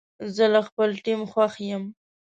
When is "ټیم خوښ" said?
1.05-1.53